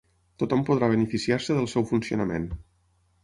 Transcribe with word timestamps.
Tothom 0.43 0.63
podrà 0.69 0.87
beneficiar-se 0.93 1.57
del 1.57 1.69
seu 1.75 1.87
funcionament. 1.91 2.49